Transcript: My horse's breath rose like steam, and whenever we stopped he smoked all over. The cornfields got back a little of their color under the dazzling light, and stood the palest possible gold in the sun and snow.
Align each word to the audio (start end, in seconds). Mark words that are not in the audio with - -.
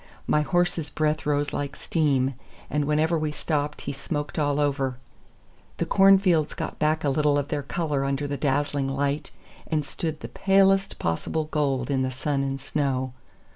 My 0.25 0.41
horse's 0.41 0.89
breath 0.89 1.27
rose 1.27 1.53
like 1.53 1.75
steam, 1.75 2.33
and 2.71 2.85
whenever 2.85 3.19
we 3.19 3.31
stopped 3.31 3.81
he 3.81 3.93
smoked 3.93 4.39
all 4.39 4.59
over. 4.59 4.97
The 5.77 5.85
cornfields 5.85 6.55
got 6.55 6.79
back 6.79 7.03
a 7.03 7.09
little 7.11 7.37
of 7.37 7.49
their 7.49 7.61
color 7.61 8.03
under 8.03 8.25
the 8.27 8.35
dazzling 8.35 8.87
light, 8.89 9.29
and 9.67 9.85
stood 9.85 10.21
the 10.21 10.27
palest 10.29 10.97
possible 10.97 11.43
gold 11.43 11.91
in 11.91 12.01
the 12.01 12.09
sun 12.09 12.41
and 12.41 12.59
snow. 12.59 13.13